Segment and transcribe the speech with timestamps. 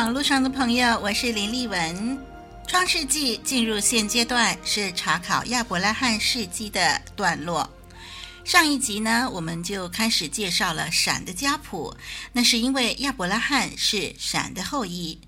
[0.00, 2.18] 网络上的朋友，我是林丽文。
[2.66, 7.70] 创世纪进入现阶段是查考亚伯拉罕事迹的段落。
[8.42, 11.94] 上一集呢，我们就开始介绍了闪的家谱，
[12.32, 15.20] 那是因为亚伯拉罕是闪的后裔。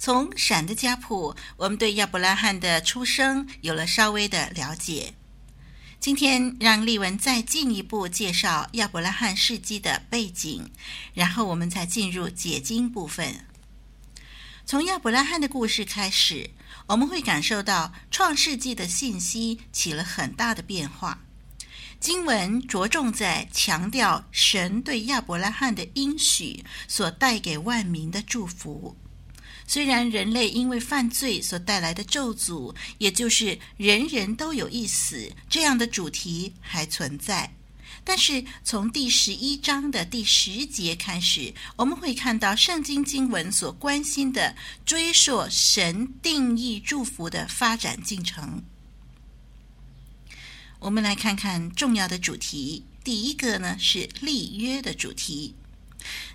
[0.00, 5.14] 从闪的家谱，我们对亚伯拉罕的出生有了稍微的了解。
[6.00, 10.68] 今天让丽文再进一步介绍亚伯拉罕事迹的背景，
[11.14, 13.44] 然后我们再进入解经部分。
[14.68, 16.50] 从亚伯拉罕的故事开始，
[16.88, 21.18] 我们会感受到创世纪的信息起了很大的变化。
[21.98, 28.94] 经文着重在强调神对亚伯拉罕的应许所带给万民的祝福。
[29.66, 37.54] 虽然人类因为犯罪所带来的咒诅，也就是人人都有一死这样的主题还存在，
[38.08, 44.56] 但是从第十一章的第十节开始，我们会看到圣经经文所关心的
[44.86, 48.62] 追溯神定义祝福的发展进程。
[50.78, 55.54] 我们来看看重要的主题，第一个呢是立约的主题。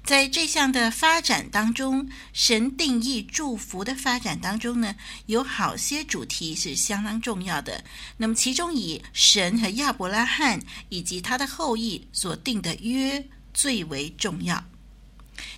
[0.03, 4.95] 在这项的发展当中，神定义祝福的发展当中呢，
[5.27, 7.83] 有好些主题是相当重要的。
[8.17, 14.63] 那么，其中以神和亚伯拉罕以及他的后裔所定的约最为重要。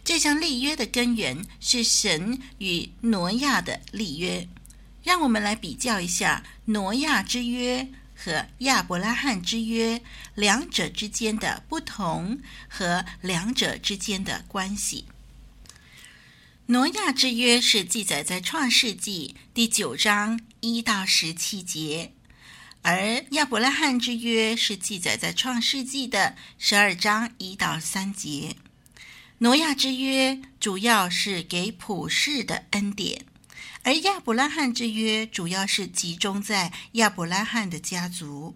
[0.04, 4.48] 这项立约的根源是神与挪亚的立约。
[5.04, 7.88] 让我们来比较一下挪亚之约。
[8.26, 10.02] 和亚伯拉罕之约，
[10.34, 15.06] 两者之间的不同和两者之间的关系。
[16.66, 22.14] 挪亚之约是记载在创世纪第九章一到十七节，
[22.82, 28.56] 而亚伯拉罕之约是记载在创世纪的十二章一到三节。
[29.38, 33.24] 挪亚之约主要是给普世的恩典。
[33.84, 38.56] 而亚伯拉罕之约主要是集中在亚伯拉罕的家族。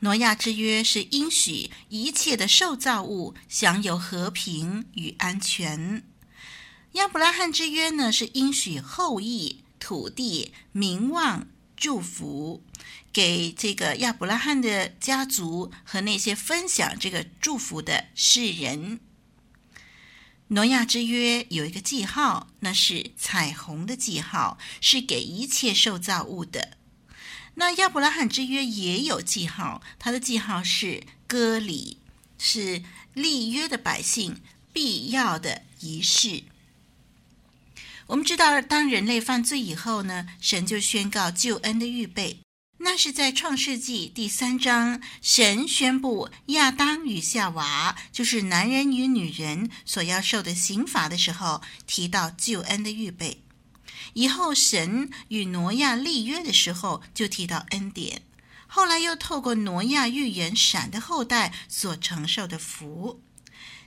[0.00, 6.02] 挪亚之约是应许一切的受造物享有和平与安全。
[6.92, 12.62] 亚伯拉罕之约呢，是应许后裔、土地、名望、祝福
[13.12, 19.00] 给这个亚伯拉罕的家族和那些分享这个祝福的世人。
[20.48, 26.76] 挪亚之约有一个记号，那是彩虹的记号，是给一切受造物的。
[27.54, 31.96] 那亚伯拉罕之约也有记号，它的记号是割礼，
[32.38, 32.82] 是
[33.14, 36.42] 立约的百姓必要的仪式。
[38.08, 42.40] 我们知道，当人类犯罪以后呢，神就宣告救恩的预备。
[42.84, 53.40] 那是在创世纪第三章，神宣布亚当与夏娃，就是男人与女人所要受的刑罚的时候，提到救恩的预备。
[54.12, 58.20] 以后神与挪亚立约的时候，就提到恩典。
[58.66, 63.22] 后来又透过挪亚预言闪的后代所承受的福。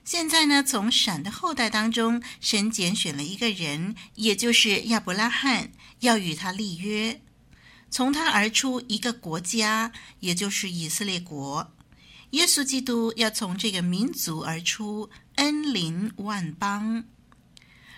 [0.04, 7.22] 现在呢，从闪的后代当中，神拣选了一个人，也就是亚伯拉罕，要与他立约。
[7.90, 11.72] 从他而出一个国家，也就是以色列国。
[12.32, 17.06] 耶稣基督要从这个民族而出，恩临万邦。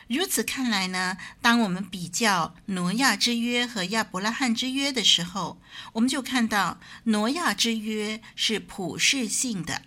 [0.07, 5.62] 如此看来呢，当我们比较挪亚之约和亚伯拉罕之约的时候，
[5.94, 9.83] 我们就看到挪亚之约是普世性的，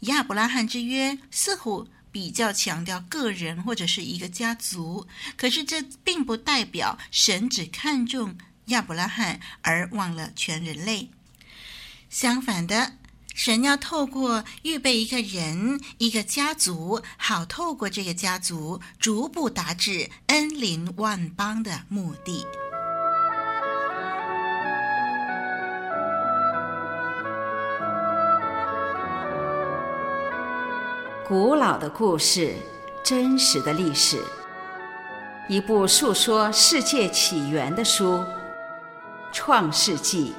[0.00, 5.06] 亚伯拉罕之约似乎比较强调个人或者是一个家族。
[5.36, 8.36] 可是这并不代表神只看重。
[8.66, 11.10] 亚伯拉罕而忘了全人类。
[12.08, 12.92] 相反的，
[13.34, 22.46] 神要透过预备一个人、一个家族，好透过这个家族逐步达至恩临万邦的目的。
[31.28, 32.54] 古老的故事，
[33.04, 34.22] 真实的历史，
[35.48, 38.24] 一部述说世界起源的书。
[39.38, 40.32] 创世纪，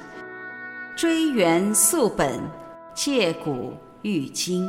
[0.96, 2.42] 追源溯本，
[2.96, 4.68] 借古喻今。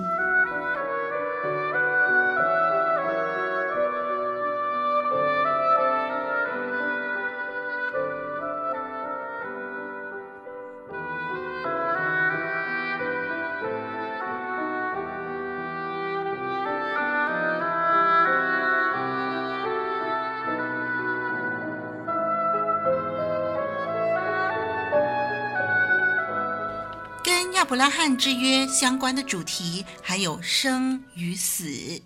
[27.69, 32.01] 伯拉罕之约相关的主题还有生与死。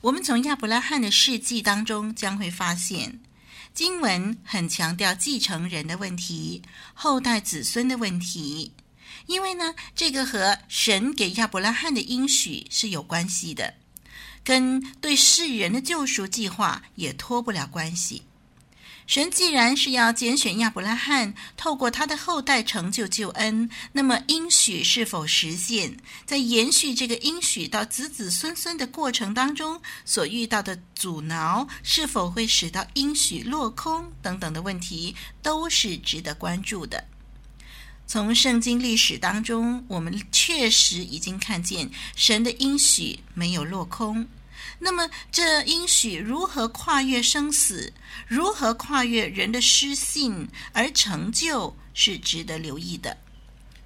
[0.00, 3.20] 我们从亚伯拉罕的事迹当中将会发现，
[3.72, 6.60] 经文很强调继承人的问题、
[6.92, 8.72] 后代子孙的问题，
[9.26, 13.74] 因为呢，这个和神给亚伯拉罕的应许是有关系的，
[14.42, 18.24] 跟对世人的救赎计划也脱不了关系。
[19.10, 37.04] 神既然是要拣选亚伯拉罕，透过他的后代成就救恩，那么应许是否实现，在延续这个应许到子子孙孙的过程当中，所遇到的阻挠，是否会使到应许落空等等的问题，都是值得关注的。
[38.06, 44.28] 从圣经历史当中，我们确实已经看见神的应许没有落空。
[44.80, 47.92] 那么，这应许如何跨越生死，
[48.26, 53.18] 如何跨越人的失信而成就，是值得留意的。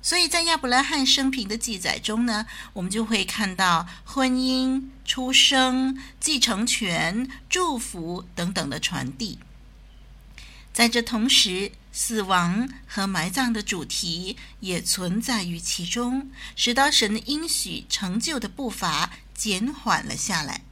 [0.01, 9.39] 所以在亚伯拉罕生平的记载中呢，我们就会看到婚姻、出生、继承权、祝福等等的传递。
[10.75, 20.65] 在这同时，死亡和埋葬的主题也存在于其中，使到神的应许成就的步伐减缓了下来。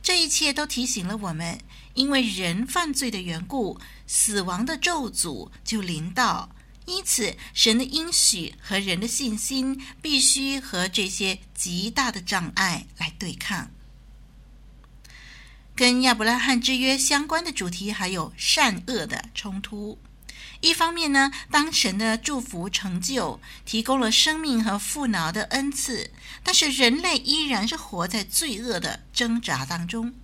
[0.00, 1.58] 这一切都提醒了我们，
[1.94, 6.50] 因为人犯罪的缘故，死亡的咒诅就临到。
[6.86, 13.72] 因此，神的应许和人的信心必须和这些极大的障碍来对抗。
[15.74, 19.98] 跟亚伯拉罕之约相关的主题还有善恶的冲突。
[20.60, 26.10] 一方面呢，当神的祝福成就，提供了生命和富饶的恩赐，
[26.42, 30.14] 但是人类依然是活在罪恶的挣扎当中。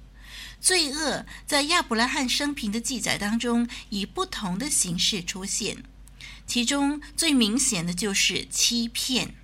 [0.61, 5.85] 罪恶在亚伯拉罕生平的记载当中，以不同的形式出现，
[6.47, 9.37] 其中最明显的就是欺骗。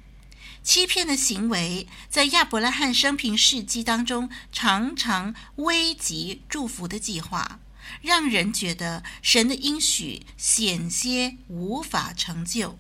[0.63, 7.61] 欺骗的行为在亚伯拉罕生平事迹当中，常常危及祝福的计划。
[8.03, 12.79] 让人觉得神的应许险些无法成就。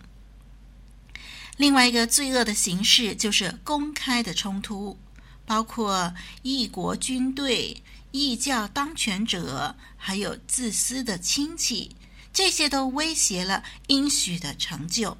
[1.56, 4.98] 另外一个罪恶的形式就是公开的冲突，
[5.44, 11.94] 包括异国军队、异教当权者，还有自私的亲戚，
[12.32, 15.18] 这些都威胁了应许的成就。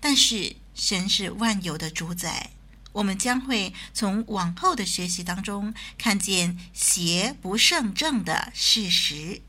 [0.00, 2.50] 但是神是万有的主宰。
[2.92, 9.42] 我们将会从往后的学习当中看见邪不胜正的事实。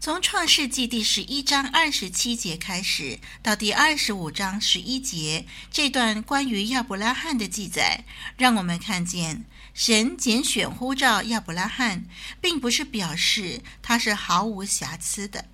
[0.00, 8.04] 从创世纪第十一章二十七节开始，到第二十五章十一节，这段关于亚伯拉罕的记载，
[8.36, 12.04] 让我们看见神拣选呼召亚伯拉罕，
[12.38, 15.46] 并不是表示他是毫无瑕疵的。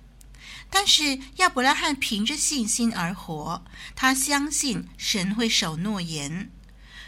[0.73, 3.63] 但是亚伯拉罕凭着信心而活，
[3.93, 6.49] 他相信神会守诺言。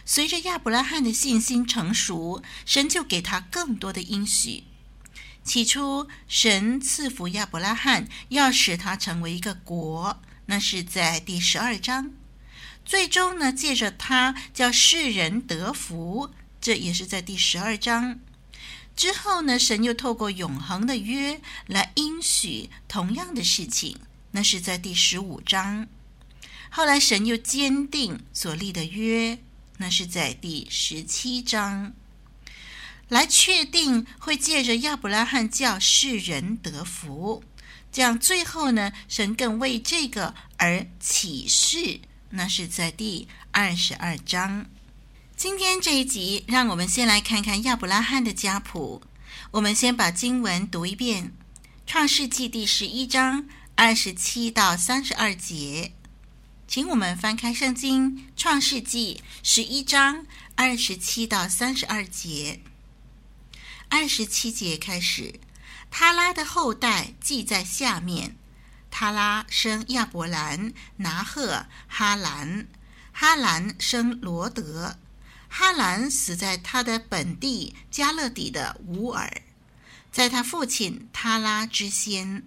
[0.06, 4.66] 随着亚伯拉罕的信心成熟，神就给他更多的应许。
[5.46, 12.12] 起初，神赐福亚伯拉罕，要使他成为一个国，那是在第十二章。
[12.86, 18.20] 最终呢，借着他叫世人得福，这也是在第十二章。
[18.96, 23.98] 之后呢，神又透过永恒的约来应许同样的事情，
[24.32, 25.88] 那是在第十五章。
[26.70, 29.40] 后来神又坚定所立的约，
[29.78, 31.94] 那是在第十七章，
[33.10, 37.44] 来确定会借着亚伯拉罕叫世人得福。
[37.92, 42.00] 这样最后呢，神更为这个而启示，
[42.32, 44.66] 那是在第二十二章。
[45.36, 49.02] 今天这一集，让我们先来看看亚伯拉罕的家谱。
[49.52, 51.26] 我们先把经文读一遍，
[51.88, 55.94] 《创世纪》第十一章二十七到三十二节。
[56.68, 60.26] 请我们翻开圣经，《创世纪》十一章
[60.56, 62.62] 二十七到三十二节。
[63.90, 65.40] 二十七节开始，
[65.90, 68.38] 他拉的后代记在下面：
[68.92, 72.68] 他拉生亚伯兰、拿鹤、哈兰，
[73.12, 74.98] 哈兰生罗德。
[75.56, 79.44] 哈兰死在他的本地加勒底的乌尔，
[80.12, 82.44] 在他父亲塔拉之先。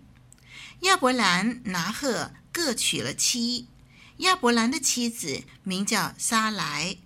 [0.81, 3.69] 亚伯兰、拿鹤各娶了妻。
[4.17, 6.97] 亚伯兰的妻子名叫撒莱，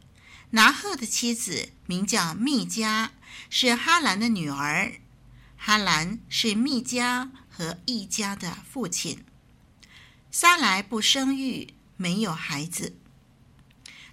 [0.52, 3.10] 拿鹤的妻子名叫密迦，
[3.50, 4.94] 是哈兰的女儿。
[5.58, 9.22] 哈兰是密迦和一家的父亲。
[10.30, 12.96] 撒莱不生育，没有孩子。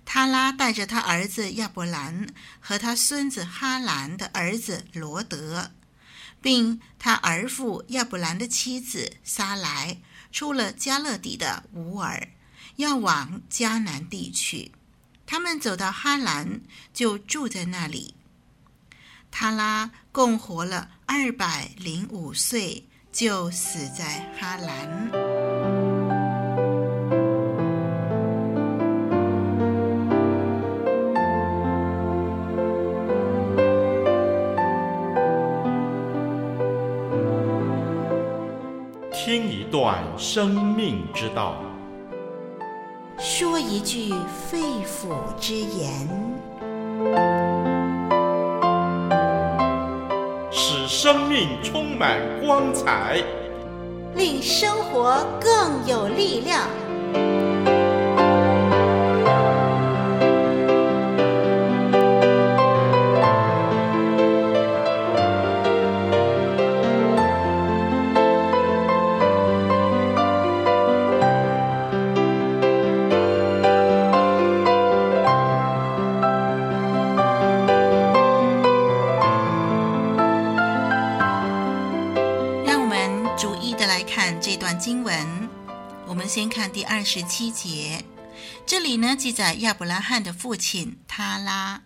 [0.10, 2.30] 他拉带着他儿子亚伯兰
[2.62, 5.72] 和他孙子哈兰的儿子罗德，
[6.42, 9.98] 并他儿父亚伯兰的妻子撒莱，
[10.32, 12.26] 出了加勒底的乌尔，
[12.78, 14.72] 要往迦南地去。
[15.26, 16.62] 他们走到哈兰，
[16.94, 18.16] 就住在那里。
[19.30, 25.57] 他拉共活了二百零五岁，就死在哈兰。
[39.28, 41.56] 听一段生命之道，
[43.20, 44.14] 说一句
[44.50, 46.08] 肺腑之言，
[50.50, 53.22] 使生命充满光彩，
[54.16, 56.62] 令生活更有力量。
[86.08, 88.06] 我们先看第二十七节。
[88.66, 91.84] 这里呢，记载亚伯拉罕的父亲他拉，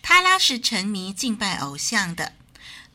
[0.00, 2.32] 他拉是沉迷敬拜偶像的。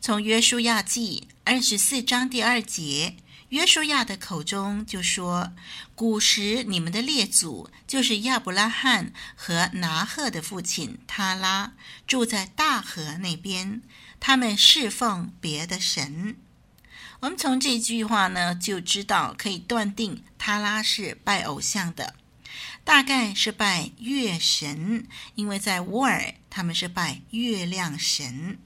[0.00, 3.16] 从约书亚记二十四章第二节，
[3.50, 5.52] 约书亚的口中就说
[5.94, 13.80] ：“古时你们的列祖就是亚伯拉罕和拿鹤的父亲他拉，住在大河那边，
[14.18, 16.36] 他们侍奉别的神。”
[17.24, 22.14] 我们从这句话呢，就知道可以断定他拉是拜偶像的，
[22.84, 28.58] 大概是拜月神，因为在乌尔他们是拜月亮神。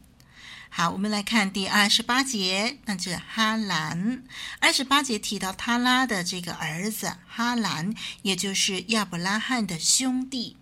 [0.68, 4.24] 好，我们来看第二十八节，那就是哈兰。
[4.58, 10.56] 二十八节提到他拉的这个儿子哈兰，也就是亚伯拉罕的兄弟。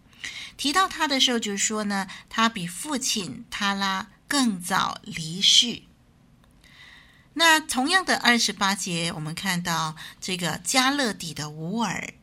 [0.58, 5.80] 提到他的时候，就是说呢，他比父亲他拉更早离世。
[7.38, 12.14] 那同样的二十八节，我们看到这个加勒底的乌尔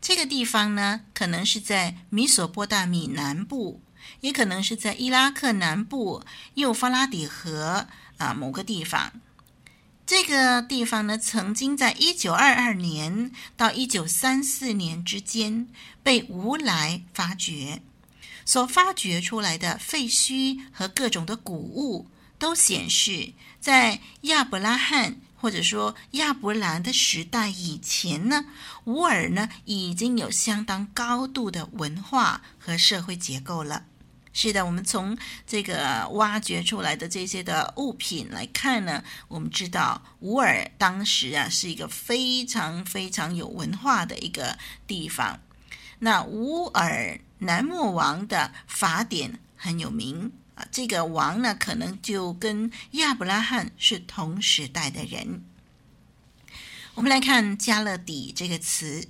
[0.00, 3.80] 这个地方呢，可能是在米索波大米南部，
[4.20, 6.22] 也可能是在伊拉克南部
[6.54, 9.12] 幼发拉底河啊某个地方。
[10.06, 15.66] 这个地方呢，曾经在一九二二年到一九三四年之间
[16.04, 17.82] 被乌来发掘，
[18.44, 22.08] 所发掘出来的废墟和各种的古物。
[22.38, 28.46] 都显示，在亚伯拉罕或者说亚伯兰的时代以前呢，
[28.84, 33.84] 乌尔呢已经有相当高度的文化和社会结构了。
[34.32, 45.38] 是的，我们从这个挖掘出来的这些的物品来看呢，我们知道乌尔当时啊是一个非常非常有文化的一个地方。
[46.00, 50.32] 那乌尔南末王的法典很有名。
[50.54, 55.44] 啊，这个王呢，可能就跟亚伯拉罕是同时代的人。
[56.94, 59.08] 我们来看“加勒底”这个词，“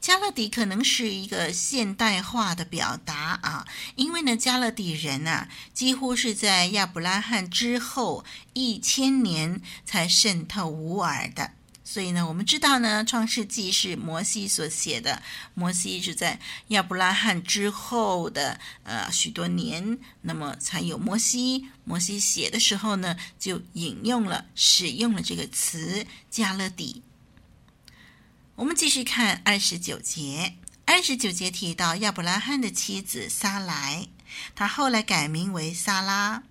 [0.00, 8.24] 加勒底”可能是一个现代化的表达啊，因为呢，加勒底人啊，几乎是在亚伯拉罕之后
[8.54, 11.52] 一千年才渗透乌尔的。
[11.88, 15.22] 所以呢，我们知道呢，《创世纪》是摩西所写的。
[15.54, 21.68] 摩西是在亚伯拉罕之后的呃许多年，那么才有摩西。
[21.84, 27.02] 摩西写的时候呢，就引用了、使用了这个词“加勒底”。
[28.56, 30.56] 我们继续看二十九节。
[30.86, 34.08] 二十九节提到亚伯拉罕的妻子撒莱，
[34.56, 36.42] 他后来改名为撒拉。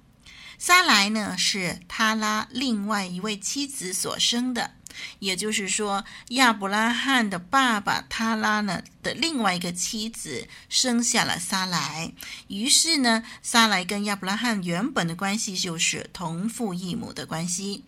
[0.58, 4.72] 撒莱呢，是他拉另外一位妻子所生的。
[5.20, 12.12] 也就是说，亚伯拉罕的爸爸他拉呢的另外一个妻子生下了撒莱，
[12.48, 17.84] 于是呢，撒莱跟亚伯拉罕原本的关系就是同父异母的关系。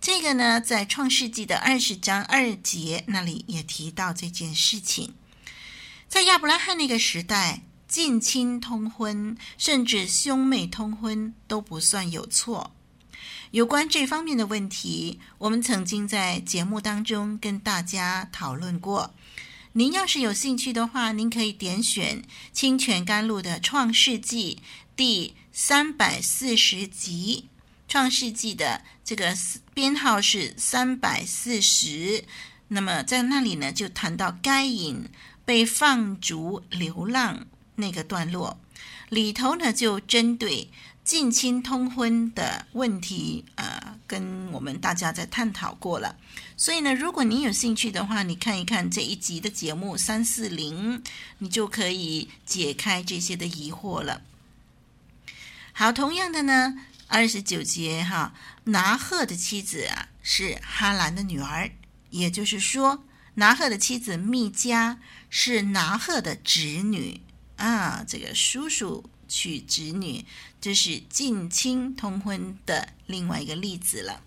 [0.00, 5.14] 这个呢，在创世纪的二十章二节那里也提到这件事情。
[6.08, 12.72] 在亚伯拉罕那个时代，近亲通婚甚至兄妹通婚都不算有错。
[13.50, 19.14] 有关这方面的问题，我们曾经在节目当中跟大家讨论过。
[19.72, 24.58] 您要是有兴趣的话，您可以点选清泉甘露的《创世纪》
[24.94, 27.48] 第三百四十集，
[27.90, 29.34] 《创世纪》的这个
[29.72, 32.24] 编号是三百四十。
[32.68, 35.08] 那么在那里呢，就谈到该隐
[35.46, 38.60] 被放逐流浪那个段落。
[39.08, 40.68] 里头呢就针对
[41.08, 46.14] 近亲通婚的问题，呃，跟我们大家在探讨过了。
[46.54, 51.02] 所以呢，如果你有兴趣的话，你看一看这一集的节目三四零，
[51.38, 54.20] 你就可以解开这些的疑惑了。
[55.72, 58.34] 好，同样的呢，二十九节哈，
[58.64, 61.70] 拿鹤的妻子啊是哈兰的女儿，
[62.10, 63.02] 也就是说，
[63.36, 64.98] 拿鹤的妻子密迦
[65.30, 67.22] 是拿鹤的侄女
[67.56, 70.24] 啊，这个叔叔娶侄女，
[70.60, 74.22] 这是近亲通婚的另外一个例子了。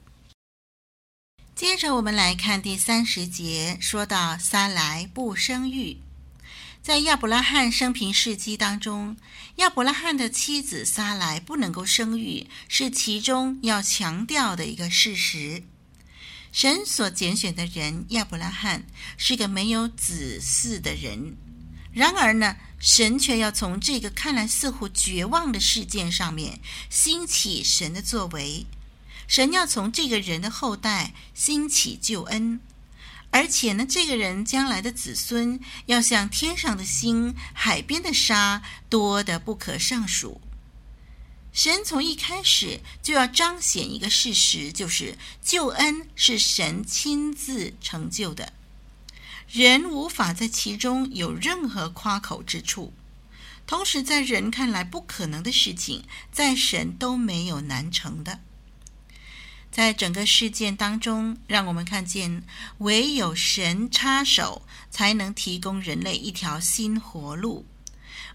[1.54, 5.98] 接着我们来看第三十节，说到撒莱不生育。
[6.82, 9.16] 在亚伯拉罕生平事迹当中，
[9.58, 15.64] 亚伯拉罕的妻子撒莱不能够生育，是其中要强调的一个事实。
[16.52, 21.38] 神所拣选的人亚伯拉罕是个没有子嗣的人，
[21.94, 28.66] 然而呢，神却要从这个看来似乎绝望的事件上面兴起神的作为。
[29.28, 32.60] 神要从这个人的后代兴起救恩。
[33.30, 40.42] 而且呢，这个人将来的子孙要像天上的星、海边的沙，多得不可胜数。
[41.54, 48.52] 神从一开始就要彰显一个事实，就是救恩是神亲自成就的，
[49.52, 52.94] 人无法在其中有任何夸口之处。
[53.68, 58.40] 同时，在人看来不可能的事情，在神都没有难成的。
[59.70, 62.44] 在整个事件当中，让我们看见，
[62.80, 67.66] 唯有神插手，才能提供人类一条新活路；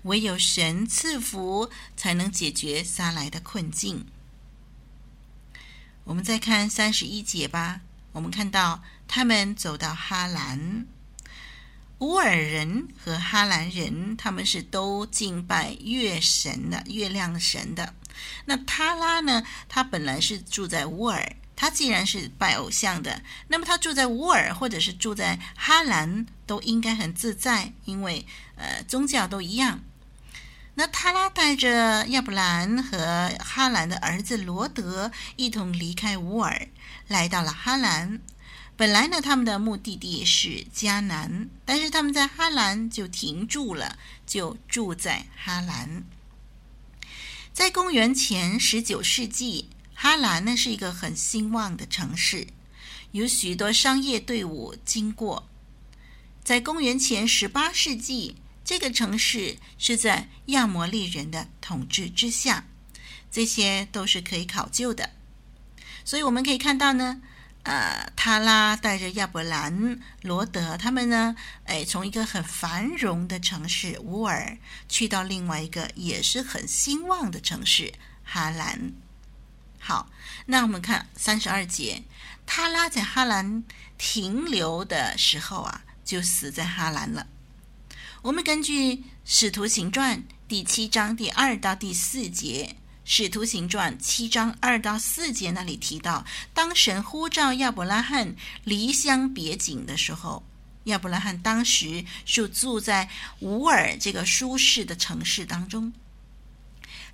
[0.02, 4.07] 唯有神赐福，才能解决撒来的困境。
[6.05, 7.81] 我们再看三十一节吧。
[8.12, 10.87] 我们看到他们走到哈兰，
[12.00, 17.94] 乌尔人和哈兰人，他们是都敬拜月神的，月亮神的。
[18.44, 19.42] 那他拉呢？
[19.68, 29.80] 他本来是住在乌尔，他既然是拜偶像的，那么他住在乌尔或者是住在哈兰，都应该很自在，因为呃宗教都一样。
[30.74, 36.68] 那他拉带着亚伯兰和哈兰的儿子罗德一同离开乌尔，
[37.09, 38.20] 来到了哈兰。
[38.76, 46.04] 本来呢，他们的目的地是迦南，但是他们在哈兰就停住了，就住在哈兰。
[47.54, 52.48] 在公元前十九世纪，哈兰呢是一个很兴旺的城市，
[53.12, 55.48] 有许多商业队伍经过。
[56.44, 62.66] 在公元前十八世纪，这个城市是在亚摩利人的统治之下，
[63.32, 65.12] 这些都是可以考究的。
[66.04, 67.22] 所以我们可以看到呢。
[67.66, 74.57] 呃，他拉带着亚伯兰、罗德他们呢，哎，从一个很繁荣的城市乌尔
[74.88, 78.92] 去到另外一个也是很兴旺的城市哈兰。
[79.81, 80.09] 好，
[80.46, 82.05] 那我们看三十二节，
[82.46, 83.64] 他拉在哈兰
[83.98, 87.26] 停留的时候啊，就死在哈兰了。
[88.22, 92.76] 我们根据《使徒行传》第七章第二到第四节。
[93.08, 100.44] 《使徒行传》七章二到四节那里提到，当神呼召亚伯拉罕离乡别井的时候，
[100.84, 103.08] 亚伯拉罕当时就住在
[103.40, 105.92] 乌尔这个舒适的城市当中。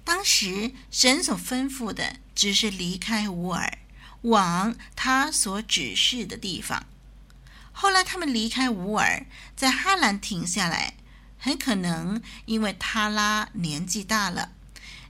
[0.02, 3.78] 当时神所吩咐的只是离开乌尔，
[4.22, 6.86] 往他所指示的地方。
[7.70, 10.94] 后来他们离开乌尔，在哈兰停下来，
[11.36, 14.52] 很可能因为他拉年纪大了。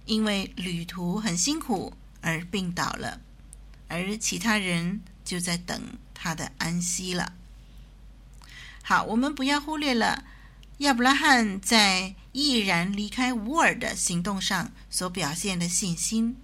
[0.05, 3.21] 因为旅途很辛苦而病倒了，
[3.89, 5.81] 而其他人就在等
[6.13, 7.33] 他的安息了。
[8.83, 10.25] 好，我们不要忽略了
[10.79, 16.37] 亚伯拉罕在毅然离开乌尔的行动上所表现的信心。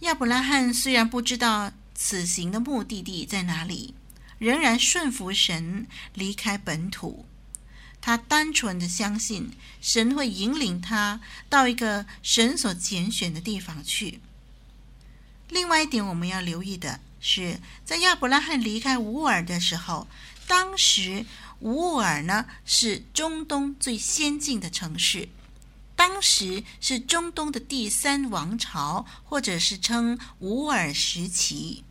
[0.00, 3.94] 亚伯拉罕虽然不知道此行的目的地在哪里，
[4.38, 7.26] 仍然顺服神离开本土。
[8.00, 14.20] 他单纯的相信神会引领他到一个神所拣选的地方去。
[15.48, 20.06] 另外一点，我们要留意的是，在亚伯拉罕离开乌尔的时候，
[20.46, 21.26] 当时
[21.60, 25.28] 乌尔呢是中东最先进的城市，
[25.94, 31.84] 当时是中东的第三王朝，或者是称乌尔时期。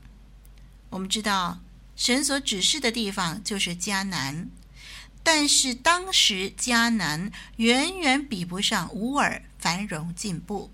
[0.90, 1.60] 我们知道，
[1.96, 4.50] 神所指示的地方就是迦南。
[5.32, 10.72] 但是当时迦南远远比不上乌尔繁荣进步。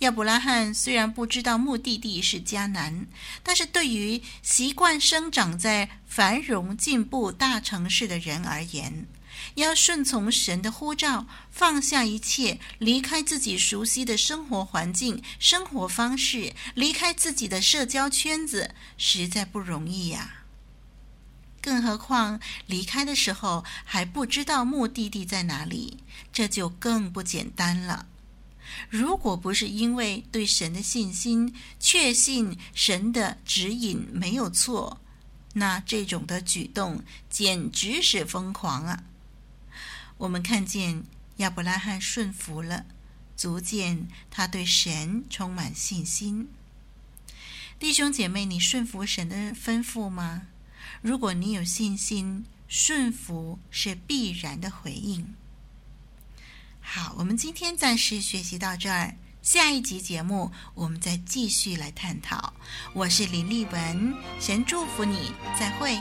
[0.00, 3.06] 亚伯拉罕虽然不知道目的地是迦南，
[3.44, 9.06] 但是对于习惯生长在繁荣进步大城市的人而言，
[9.54, 20.37] 要顺从神的呼召，放下一切，离开自己熟悉的生活环境、生活方式，离开自己的社交圈子，实在不容易呀。
[21.60, 25.98] 更何况离开的时候还不知道目的地在哪里，
[26.32, 28.06] 这就更不简单了。
[28.90, 35.00] 如果不是因为对神的信心，确信神的指引没有错，
[35.54, 39.04] 那这种的举动简直是疯狂啊！
[40.18, 41.04] 我们看见
[41.38, 42.84] 亚伯拉罕顺服了，
[43.36, 46.48] 足见他对神充满信心。
[47.78, 50.42] 弟兄姐妹，你顺服神的吩咐吗？
[51.00, 55.34] 如果你有信心，顺服是必然的回应。
[56.80, 62.52] 好，我们今天暂时学习到这儿，下一集节目我们再继续来探讨。
[62.94, 65.98] 我是林立文，先祝福你，再会。